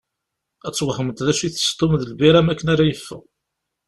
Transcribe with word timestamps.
Ad 0.67 0.73
twehmeḍ 0.73 1.17
d 1.25 1.27
acu 1.31 1.43
itess 1.47 1.69
Tom 1.71 1.93
d 2.01 2.03
lbira 2.11 2.41
makken 2.43 2.67
ara 2.73 2.89
yeffeɣ. 2.89 3.23